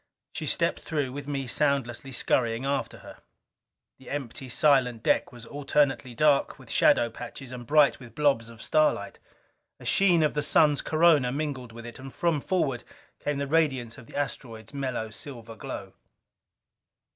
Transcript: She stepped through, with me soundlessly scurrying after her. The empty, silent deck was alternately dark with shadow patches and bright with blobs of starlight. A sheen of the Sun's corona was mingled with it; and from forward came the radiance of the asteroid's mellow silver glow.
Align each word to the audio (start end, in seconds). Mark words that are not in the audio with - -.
She 0.33 0.47
stepped 0.47 0.79
through, 0.79 1.11
with 1.11 1.27
me 1.27 1.45
soundlessly 1.45 2.11
scurrying 2.11 2.65
after 2.65 2.97
her. 3.05 3.19
The 3.99 4.09
empty, 4.09 4.49
silent 4.49 5.03
deck 5.03 5.31
was 5.31 5.45
alternately 5.45 6.15
dark 6.15 6.57
with 6.57 6.71
shadow 6.71 7.11
patches 7.11 7.51
and 7.51 7.67
bright 7.67 7.99
with 7.99 8.15
blobs 8.15 8.49
of 8.49 8.63
starlight. 8.63 9.19
A 9.79 9.85
sheen 9.85 10.23
of 10.23 10.33
the 10.33 10.41
Sun's 10.41 10.81
corona 10.81 11.27
was 11.29 11.37
mingled 11.37 11.71
with 11.71 11.85
it; 11.85 11.99
and 11.99 12.11
from 12.11 12.41
forward 12.41 12.83
came 13.19 13.37
the 13.37 13.45
radiance 13.45 13.99
of 13.99 14.07
the 14.07 14.15
asteroid's 14.15 14.73
mellow 14.73 15.11
silver 15.11 15.55
glow. 15.55 15.93